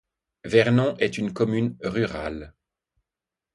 Vernon 0.45 0.95
est 0.97 1.19
une 1.19 1.31
commune 1.31 1.77
rurale. 1.83 2.55